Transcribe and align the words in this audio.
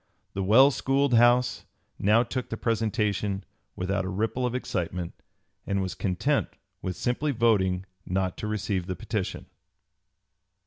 The 0.33 0.41
well 0.41 0.71
schooled 0.71 1.13
House 1.13 1.65
now 1.99 2.23
took 2.23 2.49
the 2.49 2.57
presentation 2.57 3.43
without 3.75 4.03
a 4.03 4.09
ripple 4.09 4.47
of 4.47 4.55
excitement, 4.55 5.13
and 5.67 5.79
was 5.79 5.93
content 5.93 6.47
with 6.81 6.95
simply 6.95 7.31
voting 7.31 7.85
not 8.03 8.35
to 8.37 8.47
receive 8.47 8.87
the 8.87 8.95
petition. 8.95 9.45